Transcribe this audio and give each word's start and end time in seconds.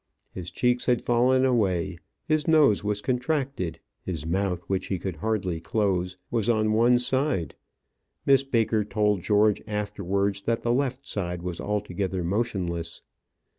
His 0.31 0.49
cheeks 0.49 0.87
had 0.87 1.03
fallen 1.03 1.45
away; 1.45 1.99
his 2.25 2.47
nose 2.47 2.83
was 2.83 3.03
contracted; 3.03 3.79
his 4.03 4.25
mouth, 4.25 4.63
which 4.67 4.87
he 4.87 4.97
could 4.97 5.17
hardly 5.17 5.59
close, 5.61 6.17
was 6.31 6.49
on 6.49 6.73
one 6.73 6.97
side. 6.97 7.53
Miss 8.25 8.43
Baker 8.43 8.83
told 8.83 9.21
George 9.21 9.61
afterwards 9.67 10.41
that 10.41 10.63
the 10.63 10.73
left 10.73 11.05
side 11.05 11.43
was 11.43 11.61
altogether 11.61 12.23
motionless. 12.23 13.03